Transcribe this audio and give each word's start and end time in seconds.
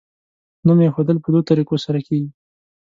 نوم 0.65 0.79
ایښودل 0.83 1.17
په 1.21 1.29
دوو 1.33 1.47
طریقو 1.49 1.75
سره 1.85 1.99
کیږي. 2.07 2.29